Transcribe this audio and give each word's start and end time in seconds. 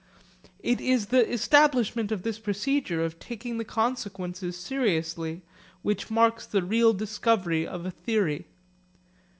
It 0.63 0.81
is 0.81 1.09
the 1.13 1.31
establishment 1.31 2.11
of 2.11 2.23
this 2.23 2.39
procedure 2.39 3.03
of 3.03 3.19
taking 3.19 3.59
the 3.59 3.63
consequences 3.63 4.57
seriously 4.57 5.43
which 5.83 6.09
marks 6.09 6.47
the 6.47 6.63
real 6.63 6.91
discovery 6.91 7.67
of 7.67 7.85
a 7.85 7.91
theory. 7.91 8.47